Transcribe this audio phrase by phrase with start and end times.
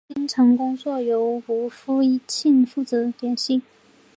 [0.15, 3.61] 经常工作由吴衍庆负责联系。